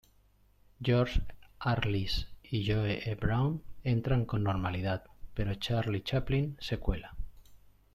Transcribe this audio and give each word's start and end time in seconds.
George 0.81 1.21
Arliss 1.59 2.27
y 2.41 2.65
Joe 2.65 3.07
E. 3.07 3.13
Brown 3.13 3.61
entran 3.83 4.25
con 4.25 4.41
normalidad, 4.43 5.03
pero 5.35 5.53
Charlie 5.53 6.01
Chaplin 6.01 6.57
se 6.59 6.79
cuela. 6.79 7.15